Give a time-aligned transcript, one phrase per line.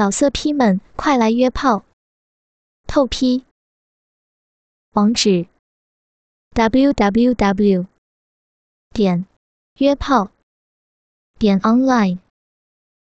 [0.00, 1.84] 老色批们，快来约炮！
[2.86, 3.44] 透批。
[4.92, 5.46] 网址
[6.54, 7.86] ：w w w
[8.94, 9.26] 点
[9.74, 10.30] 约炮
[11.38, 12.18] 点 online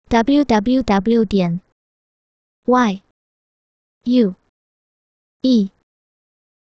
[0.09, 1.63] w w w 点
[2.67, 3.03] y
[4.03, 4.35] u
[5.41, 5.71] e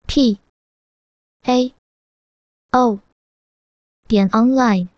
[0.07, 0.39] p
[1.45, 1.75] a
[2.73, 3.01] o
[4.07, 4.89] 点 online。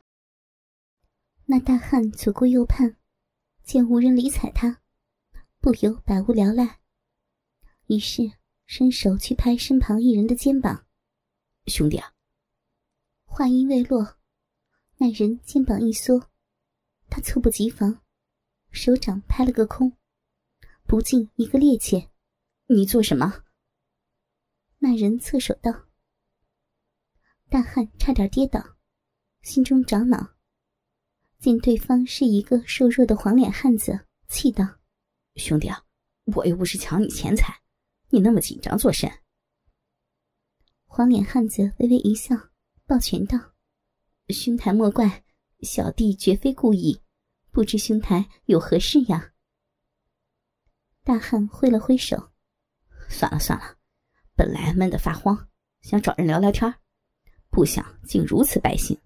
[1.46, 2.96] 那大汉左顾右盼，
[3.62, 4.80] 见无人理睬他。
[5.64, 6.78] 不由百无聊赖，
[7.86, 8.20] 于是
[8.66, 10.86] 伸手去拍身旁一人的肩膀
[11.68, 12.12] ：“兄弟啊！”
[13.24, 14.18] 话音未落，
[14.98, 16.28] 那人肩膀一缩，
[17.08, 18.02] 他猝不及防，
[18.72, 19.96] 手掌拍了个空，
[20.86, 22.10] 不禁一个趔趄
[22.68, 23.44] ：“你做什么？”
[24.80, 25.86] 那人侧手道
[27.48, 28.62] ：“大汉差点跌倒，
[29.40, 30.34] 心中着恼，
[31.38, 34.80] 见对方是一个瘦弱的黄脸汉子，气道。”
[35.36, 35.82] 兄弟啊，
[36.34, 37.60] 我又不是抢你钱财，
[38.10, 39.10] 你那么紧张做甚？
[40.86, 42.36] 黄脸汉子微微一笑，
[42.86, 43.36] 抱拳道
[44.30, 45.24] ：“兄台莫怪，
[45.62, 47.02] 小弟绝非故意，
[47.50, 49.32] 不知兄台有何事呀？”
[51.02, 52.30] 大汉挥了挥手
[53.10, 53.76] ：“算了算了，
[54.36, 55.48] 本来闷得发慌，
[55.82, 56.72] 想找人聊聊天，
[57.50, 58.96] 不想竟如此败兴。”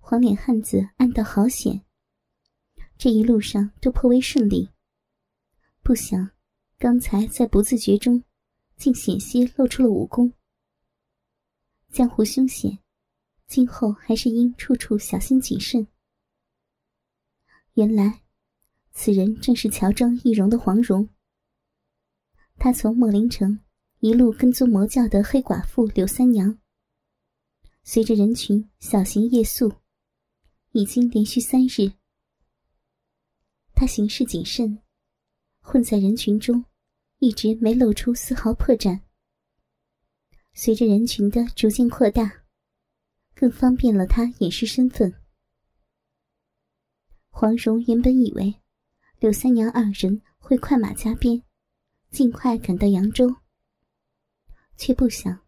[0.00, 1.84] 黄脸汉子暗道：“好险。”
[3.02, 4.68] 这一路上都颇为顺利，
[5.82, 6.32] 不想
[6.78, 8.22] 刚才在不自觉中，
[8.76, 10.30] 竟险些露出了武功。
[11.90, 12.78] 江湖凶险，
[13.46, 15.86] 今后还是应处处小心谨慎。
[17.72, 18.20] 原来，
[18.92, 21.08] 此人正是乔装易容的黄蓉。
[22.58, 23.60] 他从莫林城
[24.00, 26.58] 一路跟踪魔教的黑寡妇柳三娘，
[27.82, 29.72] 随着人群小行夜宿，
[30.72, 31.94] 已经连续三日。
[33.80, 34.78] 他行事谨慎，
[35.60, 36.66] 混在人群中，
[37.18, 39.00] 一直没露出丝毫破绽。
[40.52, 42.44] 随着人群的逐渐扩大，
[43.34, 45.14] 更方便了他掩饰身份。
[47.30, 48.54] 黄蓉原本以为
[49.18, 51.42] 柳三娘二人会快马加鞭，
[52.10, 53.34] 尽快赶到扬州，
[54.76, 55.40] 却不想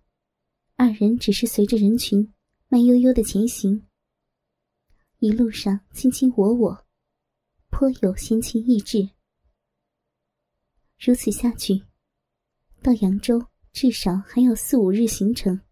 [0.77, 2.33] 二人只是随着人群
[2.69, 3.87] 慢悠悠的前行，
[5.19, 6.87] 一路上卿卿我我。
[7.73, 9.09] 颇有闲情逸致。
[10.99, 11.83] 如此下去，
[12.83, 15.63] 到扬州至少还有四五日行程。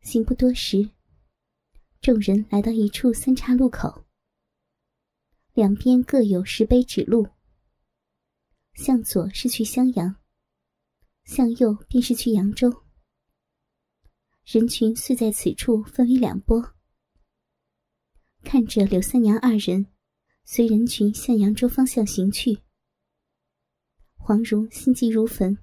[0.00, 0.90] 行不多时，
[2.00, 4.06] 众人来到一处三岔路口，
[5.52, 7.28] 两边各有石碑指路。
[8.72, 10.16] 向左是去襄阳，
[11.24, 12.82] 向右便是去扬州。
[14.44, 16.73] 人群遂在此处分为两波。
[18.44, 19.86] 看着柳三娘二人
[20.44, 22.58] 随人群向扬州方向行去，
[24.14, 25.58] 黄蓉心急如焚。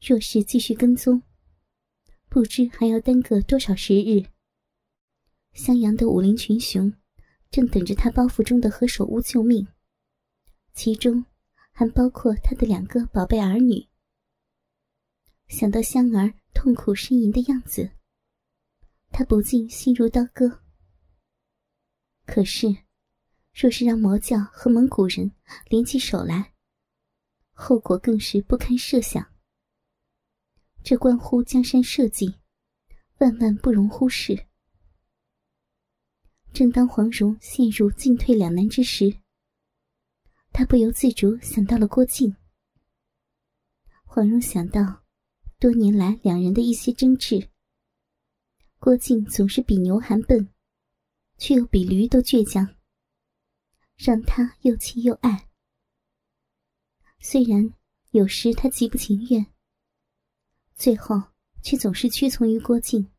[0.00, 1.22] 若是继续跟踪，
[2.28, 4.24] 不知还要耽搁多少时日。
[5.52, 6.92] 襄阳的武林群雄
[7.50, 9.68] 正等着他包袱中的何首乌救命，
[10.74, 11.24] 其中
[11.70, 13.86] 还包括他的两个宝贝儿女。
[15.48, 17.92] 想到香儿痛苦呻吟的样子，
[19.10, 20.65] 他不禁心如刀割。
[22.26, 22.66] 可是，
[23.54, 25.30] 若是让魔教和蒙古人
[25.70, 26.52] 联起手来，
[27.52, 29.26] 后果更是不堪设想。
[30.82, 32.34] 这关乎江山社稷，
[33.18, 34.46] 万万不容忽视。
[36.52, 39.18] 正当黄蓉陷入进退两难之时，
[40.52, 42.36] 她不由自主想到了郭靖。
[44.04, 45.04] 黄蓉想到，
[45.58, 47.48] 多年来两人的一些争执，
[48.78, 50.50] 郭靖总是比牛还笨。
[51.38, 52.76] 却又比驴都倔强，
[53.96, 55.48] 让他又气又爱。
[57.18, 57.72] 虽然
[58.10, 59.46] 有时他极不情愿，
[60.74, 61.20] 最后
[61.62, 63.10] 却总是屈从于郭靖。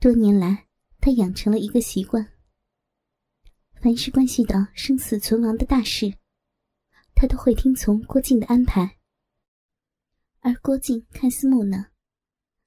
[0.00, 0.68] 多年来，
[1.00, 2.32] 他养成了一个习惯：
[3.80, 6.16] 凡是关系到生死存亡的大事，
[7.14, 8.98] 他都会听从郭靖的安排。
[10.40, 11.90] 而郭靖看似木讷，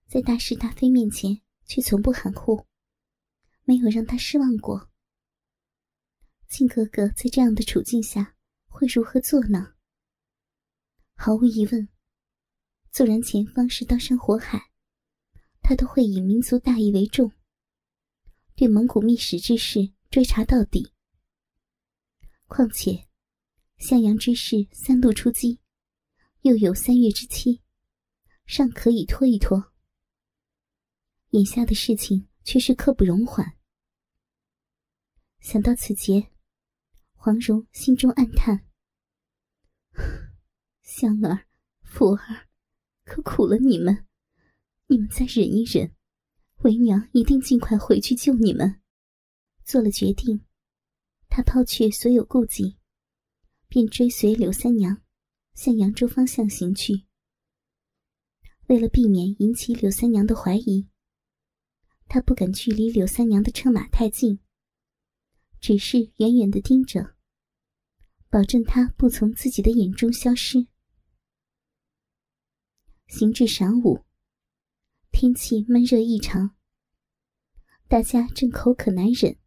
[0.07, 2.65] 在大是大非面前却从不含糊。
[3.63, 4.89] 没有让他失望过。
[6.47, 8.35] 靖哥哥在这样的处境下
[8.67, 9.75] 会如何做呢？
[11.15, 11.87] 毫无疑问，
[12.91, 14.71] 纵然前方是刀山火海，
[15.61, 17.31] 他都会以民族大义为重，
[18.55, 20.91] 对蒙古密使之事追查到底。
[22.47, 23.07] 况且，
[23.77, 25.61] 襄阳之事三路出击，
[26.41, 27.61] 又有三月之期，
[28.45, 29.71] 尚可以拖一拖。
[31.29, 33.57] 眼下的事情却是刻不容缓。
[35.39, 36.31] 想到此节，
[37.13, 38.67] 黄蓉心中暗叹：
[40.81, 41.47] 香儿、
[41.81, 42.47] 福儿，
[43.05, 44.05] 可苦了你们！
[44.87, 45.95] 你们再忍一忍，
[46.63, 48.81] 为娘一定尽快回去救你们。
[49.63, 50.45] 做了决定，
[51.29, 52.77] 她抛却所有顾忌，
[53.67, 55.01] 便追随柳三娘
[55.53, 57.05] 向扬州方向行去。
[58.67, 60.87] 为了避免引起柳三娘的怀疑，
[62.13, 64.37] 他不敢距离柳三娘的车马太近。
[65.61, 67.15] 只是远远的盯着，
[68.29, 70.67] 保证他不从自己的眼中消失。
[73.07, 74.03] 行至晌午，
[75.13, 76.53] 天气闷热异常，
[77.87, 79.37] 大家正口渴难忍。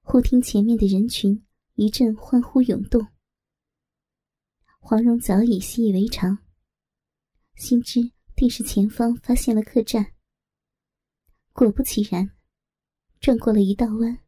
[0.00, 3.06] 忽听前面的人群一阵欢呼涌动，
[4.80, 6.38] 黄蓉早已习以为常，
[7.54, 8.00] 心知
[8.34, 10.15] 定是前方发现了客栈。
[11.56, 12.32] 果不其然，
[13.18, 14.18] 转过了一道弯。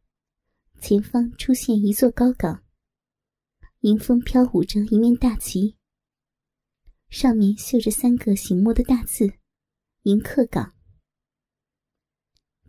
[0.81, 2.63] 前方出现一座高岗，
[3.81, 5.75] 迎风飘舞着一面大旗，
[7.07, 9.31] 上面绣着三个醒目的大字
[10.09, 10.73] “迎客岗”。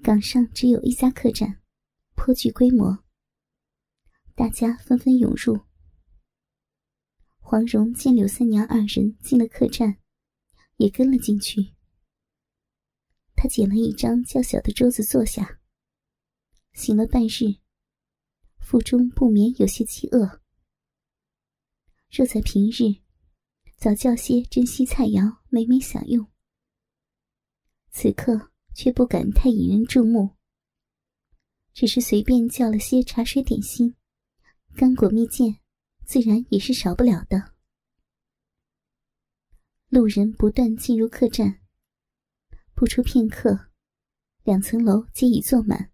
[0.05, 1.63] 岗上只有一家客栈，
[2.15, 3.03] 颇具规模。
[4.35, 5.59] 大家纷纷涌入。
[7.39, 9.97] 黄蓉见柳三娘二人进了客栈，
[10.77, 11.73] 也跟了进去。
[13.43, 15.61] 他捡了一张较小的桌子坐下，
[16.75, 17.57] 醒了半日。
[18.59, 20.43] 腹中不免有些饥饿。
[22.11, 23.01] 若在平日，
[23.79, 26.31] 早叫些珍稀菜肴，美美享用。
[27.91, 30.37] 此刻却不敢太引人注目，
[31.73, 33.97] 只是随便叫了些茶水点心，
[34.77, 35.59] 干果蜜饯，
[36.05, 37.55] 自然也是少不了的。
[39.89, 41.60] 路人不断进入客栈，
[42.81, 43.69] 不出片刻，
[44.43, 45.91] 两层楼皆已坐满。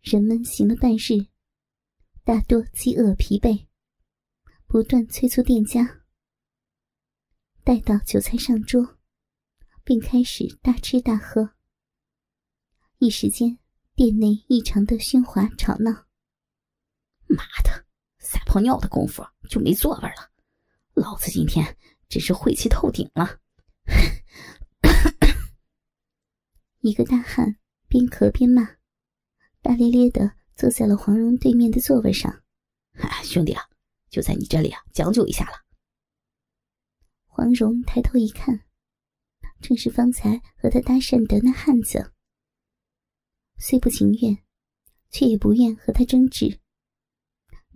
[0.00, 1.26] 人们行了半日，
[2.24, 3.66] 大多饥饿疲惫，
[4.66, 6.06] 不断催促店家。
[7.62, 8.96] 待到酒菜上桌，
[9.84, 11.52] 便开始大吃大喝。
[12.96, 13.58] 一时间，
[13.94, 16.06] 店内异常的喧哗吵闹。
[17.26, 17.84] 妈的，
[18.20, 20.30] 撒泡尿的功夫就没座位了，
[20.94, 21.76] 老子今天
[22.08, 23.38] 真是晦气透顶了！
[26.86, 27.56] 一个大汉
[27.88, 28.76] 边咳边骂。
[29.60, 32.42] 大咧咧的坐在了黄蓉对面的座位上，
[33.24, 33.62] 兄弟啊，
[34.08, 35.52] 就在你这里啊，将就一下了。
[37.26, 38.62] 黄蓉抬头一看，
[39.60, 42.12] 正是方才和他搭讪的那汉子。
[43.58, 44.38] 虽不情愿，
[45.10, 46.60] 却也不愿和他争执，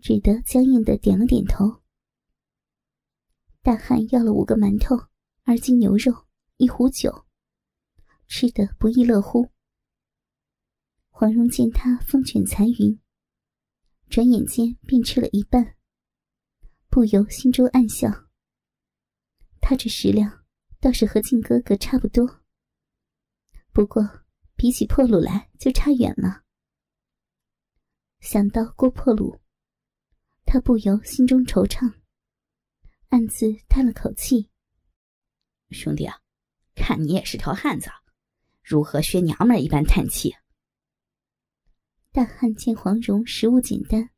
[0.01, 1.83] 只得僵硬的点了点头。
[3.63, 5.09] 大汉要了五个馒头，
[5.43, 6.27] 二斤牛肉，
[6.57, 7.27] 一壶酒，
[8.31, 9.51] 吃得不亦乐乎。
[11.09, 12.99] 黄蓉见他风卷残云，
[14.09, 15.77] 转眼间便吃了一半，
[16.89, 18.09] 不由心中暗笑。
[19.61, 20.45] 他这食量
[20.79, 22.43] 倒是和靖哥哥差不多，
[23.73, 24.25] 不过
[24.55, 26.45] 比起破虏来就差远了。
[28.21, 29.41] 想到郭破虏，
[30.47, 32.01] 他不由心中惆怅，
[33.09, 34.49] 暗自叹了口气
[35.71, 36.23] ：“兄弟啊，
[36.77, 37.97] 看你也是条汉子啊，
[38.71, 40.33] 如何学娘们一般叹气？”
[42.13, 44.11] 大汉见黄蓉食物简单，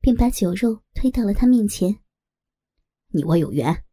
[0.00, 1.98] 便把酒肉推到了他面前。
[3.08, 3.86] 你我有缘，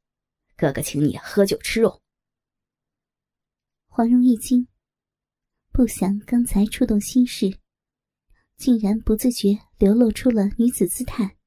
[0.57, 2.01] 哥哥请你喝酒吃肉。
[3.88, 4.67] 黄蓉一惊，
[5.72, 7.60] 不想刚才触动心事，
[8.57, 11.38] 竟然不自觉流露出了女子姿态。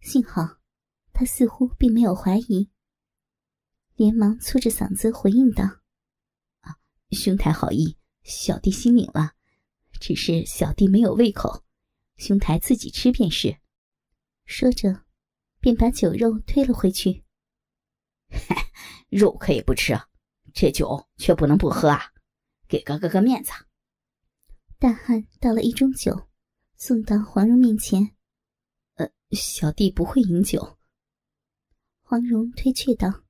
[0.00, 0.58] 幸好，
[1.12, 2.70] 他似乎并没有怀疑，
[3.96, 5.79] 连忙粗着嗓子回应道：“啊，
[7.14, 9.32] 兄台好意，小弟心领了。”
[10.00, 11.62] 只是小弟没有胃口，
[12.16, 13.58] 兄台自己吃便是。
[14.46, 15.04] 说着，
[15.60, 17.22] 便把酒肉推了回去。
[19.10, 20.00] 肉可以不吃，
[20.54, 22.12] 这酒却不能不喝啊！
[22.66, 23.52] 给哥哥个面子。
[24.78, 26.28] 大汉倒了一盅酒，
[26.76, 28.16] 送到黄蓉面前。
[28.94, 30.78] 呃，小弟不会饮酒。
[32.00, 33.24] 黄蓉推却道：“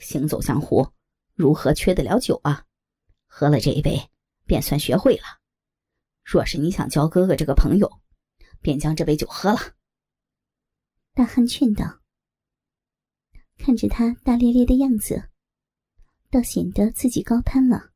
[0.00, 0.88] 行走江湖，
[1.34, 2.66] 如何缺得了酒啊？
[3.32, 4.10] 喝了这一杯，
[4.44, 5.40] 便算学会了。”
[6.26, 8.02] 若是你想交哥哥这个朋友，
[8.60, 9.58] 便将这杯酒喝了。
[11.14, 12.00] 大汉劝道
[13.56, 15.30] ：“看着他大咧咧的样子，
[16.30, 17.92] 倒显得自己高攀了。”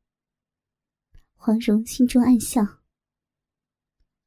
[1.35, 2.61] 黄蓉心中暗笑。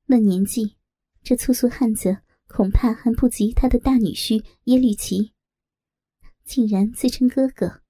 [0.04, 0.76] 论年纪，
[1.22, 5.34] 这粗俗汉子恐怕还不及他的大女婿耶律齐，
[6.44, 7.82] 竟然自称哥哥。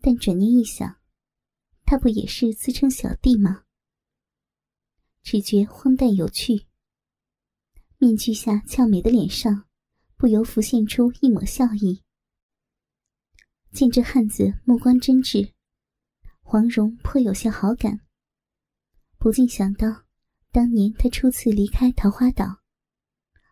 [0.00, 1.01] 但转念一想，
[1.92, 3.64] 他不也是自称小弟吗？
[5.22, 6.64] 只觉荒诞有趣。
[7.98, 9.68] 面具下俏美的脸上，
[10.16, 12.02] 不由浮现出一抹笑意。
[13.72, 15.52] 见这汉子目光真挚，
[16.40, 18.00] 黄蓉颇有些好感，
[19.18, 20.04] 不禁想到
[20.50, 22.62] 当年他初次离开桃花岛，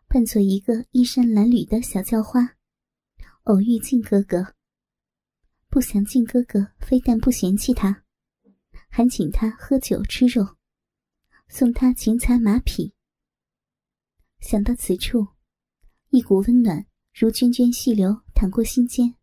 [0.09, 2.57] 扮作一个衣衫褴褛的小叫花，
[3.43, 4.55] 偶遇靖哥哥。
[5.69, 8.03] 不想靖哥哥非但不嫌弃他，
[8.91, 10.57] 还请他喝酒吃肉，
[11.49, 12.93] 送他钱财马匹。
[14.41, 15.29] 想到此处，
[16.11, 19.15] 一股温暖如涓涓细流淌过心间。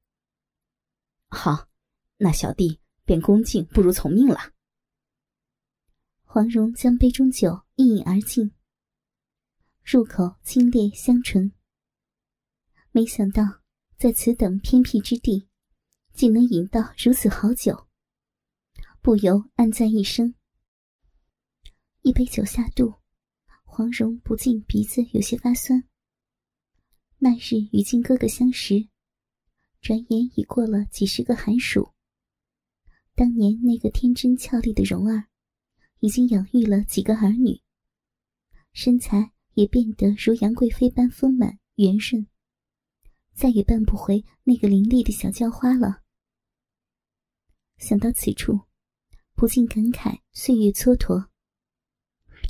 [1.30, 1.68] 好，
[2.18, 4.54] 那小弟便恭敬不如从命了。
[6.24, 8.52] 黄蓉将杯中酒一饮而尽，
[9.84, 11.52] 入口清冽香醇。
[12.92, 13.62] 没想到
[13.98, 15.50] 在此等偏僻之地，
[16.14, 17.87] 竟能饮到如此好酒，
[19.08, 20.36] 不由暗赞一声。
[22.02, 22.96] 一杯酒下肚，
[23.64, 25.88] 黄蓉不禁鼻子有些发酸。
[27.18, 28.90] 那日与靖哥哥相识。
[29.80, 31.94] 转眼已过了几十个寒暑。
[33.16, 35.30] 当年那个天真俏丽的蓉儿，
[36.00, 37.62] 已经养育了几个儿女，
[38.74, 42.28] 身材也变得如杨贵妃般丰满圆润，
[43.34, 46.04] 再也扮不回那个伶俐的小娇花了。
[47.78, 48.67] 想到此处，
[49.38, 51.30] 不禁感慨岁月蹉跎。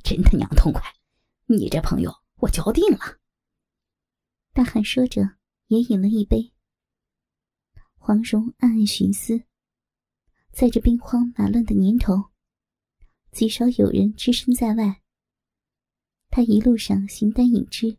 [0.06, 0.82] 真他娘痛快！
[1.48, 3.20] 你这朋友，我交定了。
[4.53, 5.36] 大汉说着，
[5.67, 6.53] 也饮了一杯。
[7.98, 9.44] 黄蓉暗暗寻思，
[10.53, 12.29] 在这兵荒马乱的年头，
[13.34, 15.01] 极少有人只身在外。
[16.29, 17.98] 他一路上形单影只，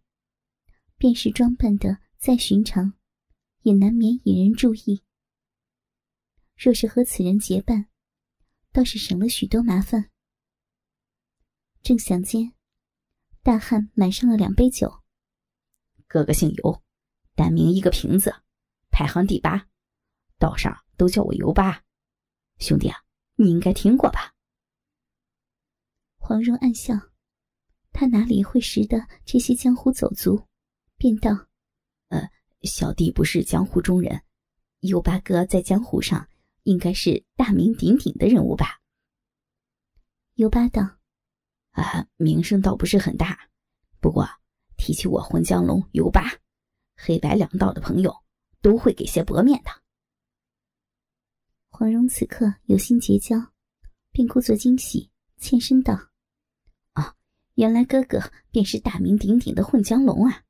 [0.97, 2.95] 便是装扮的再寻常，
[3.65, 5.03] 也难免引人注意。
[6.57, 7.91] 若是和此人结伴，
[8.73, 10.11] 倒是省了许多麻烦。
[11.83, 12.55] 正想间，
[13.43, 15.03] 大汉满上了两杯酒。
[16.07, 16.83] 哥哥姓尤，
[17.35, 18.43] 单名一个瓶子，
[18.91, 19.69] 排行第八。
[20.39, 21.83] 道上都叫我尤八，
[22.59, 24.35] 兄弟啊，你应该听过吧？
[26.17, 26.95] 黄蓉暗笑，
[27.91, 30.47] 他哪里会识得这些江湖走卒，
[30.97, 31.49] 便道
[32.09, 32.31] ：“呃，
[32.63, 34.23] 小弟不是江湖中人，
[34.81, 36.29] 尤八哥在江湖上
[36.69, 38.81] 应该是大名鼎鼎的人物吧？”
[40.37, 40.99] 尤八道
[41.73, 43.49] ：“啊，名声倒不是很大，
[44.01, 44.29] 不过
[44.77, 46.31] 提起我混江龙尤八，
[46.95, 48.15] 黑白两道的朋友
[48.61, 49.71] 都会给些薄面的。”
[51.71, 53.37] 黄蓉此刻有心结交，
[54.11, 56.11] 便故作惊喜，欠身道
[56.93, 57.17] ：“啊，
[57.55, 60.45] 原来哥哥便是大名鼎鼎的混江龙啊！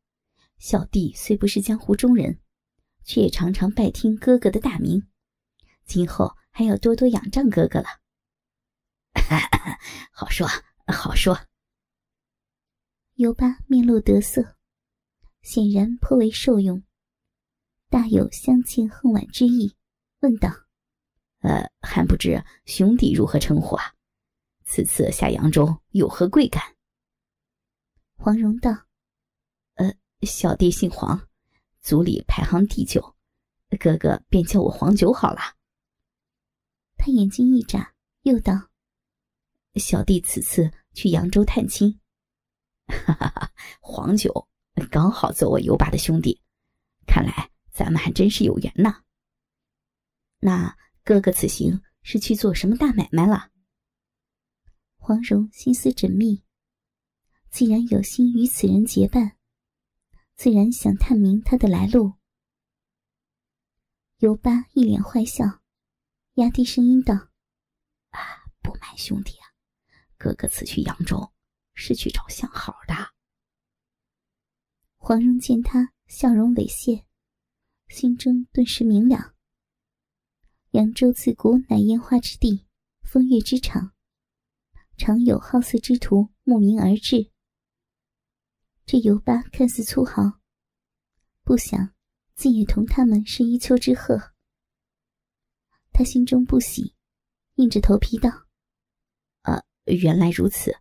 [0.59, 2.41] 小弟虽不是江湖中人，
[3.05, 5.07] 却也常常拜听哥哥的大名，
[5.89, 7.89] 今后还要多多仰仗哥哥了。
[10.13, 10.47] ”好说
[10.87, 11.37] 好说。
[13.15, 14.57] 尤八面露得色，
[15.43, 16.85] 显然颇为受用，
[17.89, 19.75] 大有相见恨晚之意，
[20.21, 20.51] 问道。
[21.41, 23.95] 呃，还不知兄弟如何称呼啊？
[24.65, 26.63] 此次下扬州有何贵干？
[28.15, 28.71] 黄蓉道
[29.75, 31.29] ：“呃，小弟姓黄，
[31.81, 33.17] 族里排行第九，
[33.81, 35.41] 哥哥便叫我黄九好了。”
[36.99, 38.69] 他眼睛一眨，又道
[39.81, 41.99] ：“小弟此次去扬州探亲，
[42.89, 44.47] 哈哈哈，黄九
[44.91, 46.43] 刚好做我尤爸的兄弟，
[47.07, 49.03] 看来咱们还真是有缘呢。
[50.41, 50.77] 那。”
[51.09, 53.51] 哥哥此行是去做什么大买卖了？
[54.99, 56.45] 黄蓉心思缜密，
[57.51, 59.39] 既然有心与此人结伴，
[60.37, 62.13] 自然想探明他的来路。
[64.19, 65.58] 尤八一脸坏笑，
[66.39, 67.15] 压低声音道
[68.11, 68.21] ：“啊，
[68.63, 69.51] 不瞒兄弟啊，
[70.17, 71.33] 哥哥此去扬州
[71.75, 72.95] 是去找相好的。”
[74.99, 77.05] 黄蓉见他笑容猥亵，
[77.89, 79.35] 心中顿时明了。
[80.71, 82.69] 扬州自古乃烟花之地，
[83.03, 83.93] 风月之场，
[84.97, 87.33] 常有好色之徒慕名而至。
[88.87, 90.39] 这尤八看似粗豪，
[91.43, 91.93] 不想
[92.37, 94.35] 竟也同他们是一丘之貉。
[95.99, 96.95] 他心中不喜，
[97.57, 98.31] 硬着头皮道
[99.43, 100.79] ：“啊，原来如此，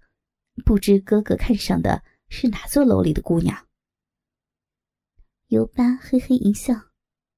[0.64, 3.68] 不知哥哥看上的是哪座楼里的姑娘？”
[5.50, 6.76] 尤八嘿嘿一笑，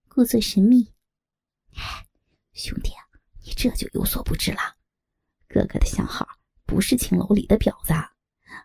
[0.09, 0.93] 故作神秘。
[2.51, 2.91] 兄弟，
[3.45, 4.59] 你这就有所不知了。
[5.48, 6.27] 哥哥的相好
[6.65, 7.93] 不是青楼里的婊子，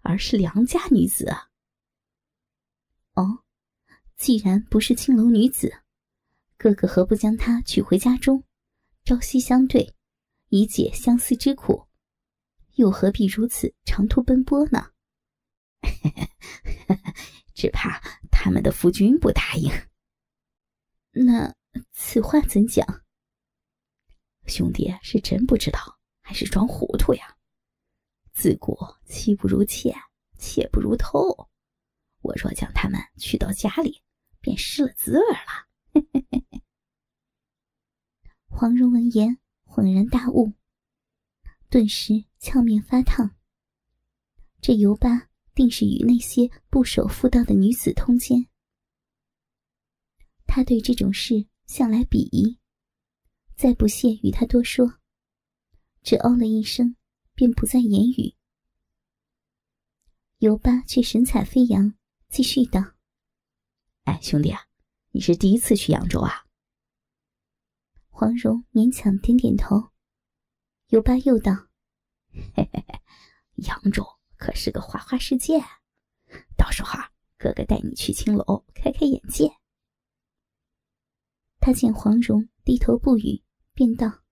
[0.02, 1.32] 而是良家女子。
[3.14, 3.44] 哦，
[4.16, 5.72] 既然不是青楼女子，
[6.56, 8.42] 哥哥何不将她娶回家中，
[9.04, 9.94] 朝夕相对，
[10.48, 11.86] 以解相思之苦？
[12.76, 14.92] 又何必如此长途奔波呢？
[17.54, 19.70] 只怕他们的夫君不答应。
[21.12, 21.54] 那
[21.92, 23.04] 此话怎讲？
[24.46, 27.36] 兄弟是真不知道，还是装糊涂呀？
[28.32, 29.94] 自古妻不如妾，
[30.38, 31.28] 妾不如偷。
[32.22, 34.02] 我若将他们娶到家里，
[34.40, 35.68] 便失了滋味了。
[38.56, 40.52] 黄蓉闻言恍然大悟，
[41.68, 43.34] 顿时俏面发烫。
[44.60, 48.46] 这尤巴定是与那些不守妇道的女子通奸。
[50.46, 52.60] 他对这种事向来鄙夷，
[53.56, 55.00] 再不屑与他多说，
[56.04, 56.94] 只哦了一声，
[57.34, 58.36] 便不再言语。
[60.38, 61.92] 尤巴却神采飞扬，
[62.28, 62.80] 继续道
[64.04, 64.60] ：“哎，兄弟啊，
[65.10, 66.42] 你是第一次去扬州啊？”
[68.16, 69.90] 黄蓉勉强点点头。
[70.86, 71.52] 尤巴又道
[72.54, 73.00] ：“嘿嘿嘿，
[73.56, 74.06] 扬州
[74.36, 75.58] 可是个花花世界，
[76.56, 76.96] 到时候
[77.36, 79.50] 哥哥带你去青楼开开眼界。”
[81.58, 83.42] 他见黄蓉低头不语，
[83.72, 84.22] 便道：“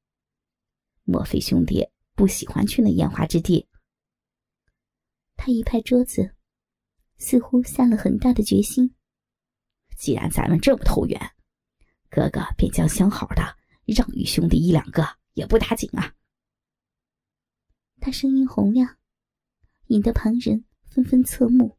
[1.02, 1.84] 莫非兄弟
[2.14, 3.68] 不喜欢去那烟花之地？”
[5.34, 6.36] 他一拍桌子，
[7.18, 8.94] 似乎下了很大的决心。
[9.96, 11.20] 既然咱们这么投缘，
[12.08, 13.42] 哥哥便将相好的
[13.92, 16.14] 让与兄弟一两个，也不打紧啊。
[18.00, 18.98] 他声音洪亮，
[19.86, 21.78] 引得旁人纷纷侧目。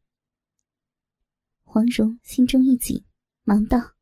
[1.62, 3.04] 黄蓉心中一紧，
[3.42, 3.94] 忙道。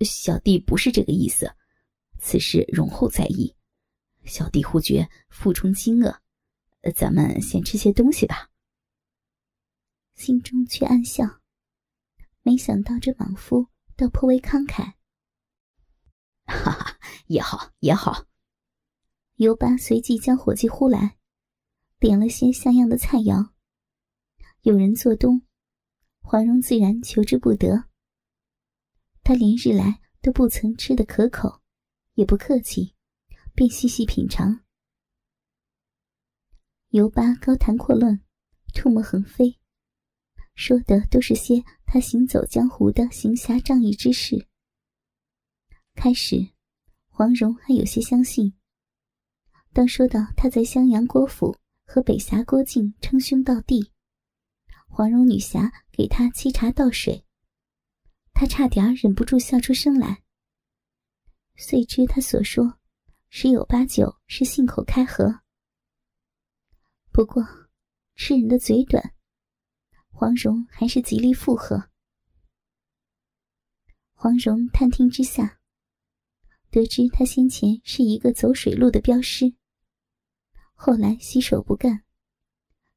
[0.00, 1.54] 小弟不是这个意思，
[2.18, 3.54] 此事容后再议。
[4.24, 6.22] 小弟忽觉腹中饥饿，
[6.94, 8.48] 咱们先吃些东西吧。
[10.14, 11.40] 心中却暗笑，
[12.42, 14.94] 没想到这莽夫倒颇为慷慨。
[16.46, 16.89] 哈哈，
[17.30, 18.26] 也好也好。
[19.36, 21.16] 尤巴随即将伙计呼来，
[22.00, 23.52] 点了些像样的菜肴。
[24.62, 25.42] 有人做东，
[26.20, 27.84] 黄蓉自然求之不得。
[29.22, 31.62] 他连日来都不曾吃得可口，
[32.14, 32.96] 也不客气，
[33.54, 34.64] 便细细品尝。
[36.88, 38.20] 尤巴高谈阔论，
[38.74, 39.60] 唾沫横飞，
[40.56, 44.48] 说的都是些他行走江湖的行侠仗义之事。
[45.94, 46.50] 开始，
[47.20, 48.54] 黄蓉还有些相信。
[49.74, 51.54] 当说到他在襄阳郭府
[51.84, 53.92] 和北侠郭靖称兄道弟，
[54.88, 57.26] 黄蓉女侠给他沏茶倒水。
[58.32, 60.22] 他差点忍不住笑出声来。
[61.56, 62.78] 遂知他所说，
[63.28, 65.42] 十有八九是信口开河。
[67.12, 67.46] 不过，
[68.14, 69.12] 吃人的嘴短，
[70.08, 71.90] 黄蓉还是极力附和。
[74.14, 75.59] 黄蓉探听之下，
[76.70, 79.54] 得知他先前是一个走水路的镖师，
[80.74, 82.04] 后来洗手不干，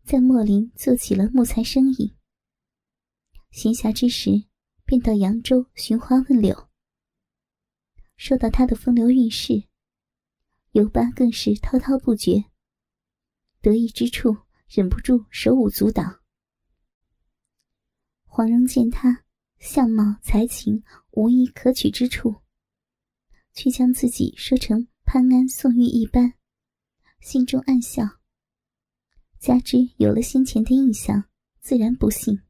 [0.04, 2.16] 在墨林做起了木材生意。
[3.52, 4.46] 闲暇之时。
[4.86, 6.70] 便到扬州寻花问柳。
[8.18, 9.64] 说到他的风流韵事，
[10.72, 12.44] 尤巴更是滔滔不绝。
[13.62, 16.20] 得意之处，忍不住手舞足蹈。
[18.26, 19.24] 黄蓉见他
[19.58, 22.43] 相貌才情无一可取之处，
[23.54, 26.34] 却将自己说成潘安、宋玉一般，
[27.22, 28.04] 心中暗笑。
[29.40, 31.24] 加之有了先前的印象，
[31.60, 32.42] 自然不信。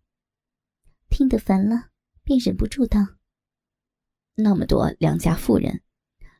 [1.10, 1.90] 听得烦了。
[2.26, 3.02] 便忍不住道
[4.36, 5.84] ：“那么多良家妇人，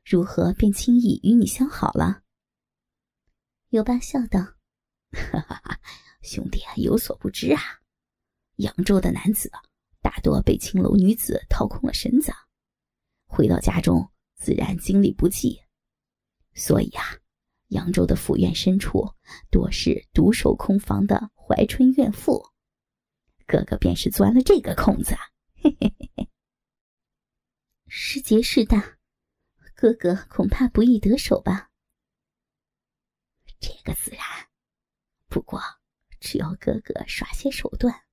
[0.06, 2.24] 如何便轻易与你相好了？”
[3.68, 4.40] 尤巴笑道
[5.12, 5.82] ：“哈哈哈，
[6.22, 7.60] 兄弟啊有所不知啊，
[8.56, 9.52] 扬州的男子
[10.02, 12.32] 大多被青楼女子掏空了身子，
[13.26, 14.10] 回到家中
[14.44, 15.62] 自然精力不济，
[16.54, 17.02] 所以啊，
[17.70, 19.16] 扬州的府院深处
[19.50, 22.44] 多是独守空房的怀春怨妇。
[23.48, 25.16] 哥哥便是钻了这个空子。”
[25.56, 26.30] 嘿嘿嘿嘿，
[27.88, 28.98] 时节势大，
[29.74, 31.72] 哥哥恐怕不易得手吧？
[33.62, 34.26] 这个自然，
[35.30, 35.62] 不过
[36.20, 38.04] 只要哥哥耍些手段，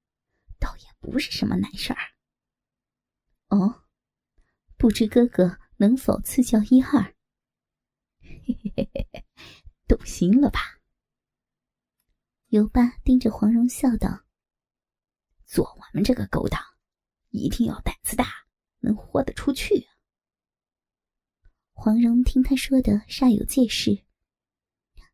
[0.60, 1.98] 倒也不是什么难事儿。
[3.48, 3.82] 哦，
[4.76, 7.02] 不知哥哥能否赐教一二？
[8.20, 9.24] 嘿嘿嘿嘿嘿，
[9.88, 10.78] 动心了吧？
[12.48, 14.26] 尤巴盯着黄蓉笑道
[15.46, 16.60] ：“做我们这个勾当。”
[17.32, 18.26] 一定要胆子大，
[18.80, 19.86] 能豁得出去。
[21.72, 24.04] 黄蓉听他说的煞有介事，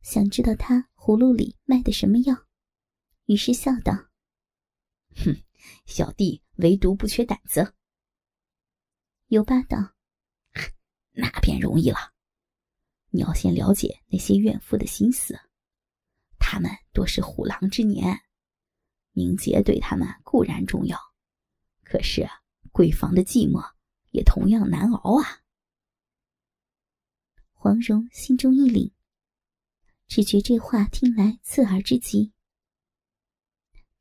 [0.03, 2.47] 想知道他葫芦里卖的什么药，
[3.27, 3.93] 于是笑道
[5.15, 5.45] ：“哼，
[5.87, 7.73] 小弟唯独不缺胆子。”
[9.29, 9.95] 尤巴道
[11.19, 12.13] ：“那便容易了，
[13.09, 15.35] 你要先了解那些怨妇的心思，
[16.39, 18.21] 他们多是虎狼之年，
[19.13, 20.99] 名节对他们固然重要，
[21.85, 22.29] 可是
[22.71, 23.73] 闺房的寂寞
[24.11, 25.41] 也同样难熬啊。
[27.55, 28.93] 黄蓉心中一凛，
[30.07, 32.35] 只觉这话听来刺耳之极。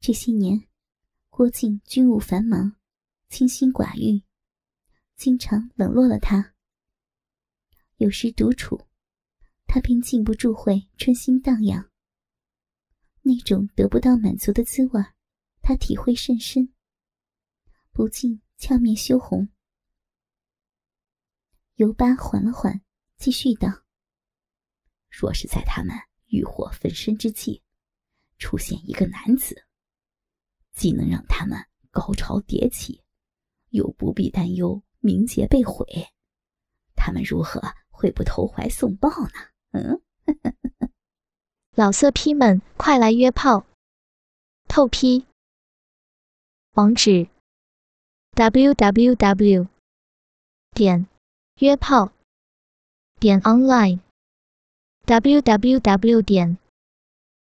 [0.01, 0.67] 这些年，
[1.29, 2.75] 郭靖军务繁忙，
[3.29, 4.21] 清心寡欲，
[5.15, 6.54] 经常冷落了他。
[7.97, 8.87] 有时独处，
[9.65, 11.89] 他便禁不住会春心荡漾。
[13.21, 15.01] 那种得不到满足的滋味，
[15.61, 16.73] 他体会甚深，
[17.91, 19.47] 不禁俏面羞红。
[21.75, 22.81] 尤巴缓了缓，
[23.17, 23.85] 继续道
[25.09, 27.63] ：“若是在他们欲火焚身之际，
[28.37, 29.65] 出现一个男子，
[30.73, 31.57] 既能让他们
[31.91, 33.01] 高潮迭起，
[33.69, 35.85] 又不必担忧名节被毁，
[36.93, 37.61] 他们如何？”
[37.95, 39.29] 会不投怀送抱呢？
[39.71, 40.01] 嗯，
[41.75, 43.65] 老色批们，快来约炮！
[44.67, 45.25] 透批。
[46.73, 47.29] 网址
[48.33, 49.67] ：w w w.
[50.71, 51.07] 点
[51.59, 52.11] 约炮
[53.17, 54.01] 点 online
[55.05, 56.21] w w w.
[56.21, 56.57] 点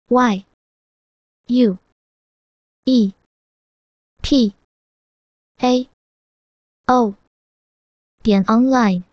[0.08, 0.46] y
[1.48, 1.78] u
[2.86, 3.14] e
[4.24, 4.56] p
[5.58, 5.90] a
[6.88, 7.16] o
[8.24, 9.11] 点 online。